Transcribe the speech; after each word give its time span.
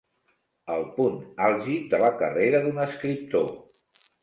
El 0.75 0.85
punt 0.95 1.19
àlgid 1.49 1.85
de 1.93 2.01
la 2.05 2.11
carrera 2.23 2.65
d'un 2.67 2.83
escriptor. 2.89 3.49